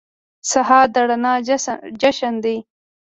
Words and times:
سهار 0.51 0.87
د 0.93 0.95
رڼا 1.09 1.33
جشن 2.01 2.33
دی. 2.43 2.57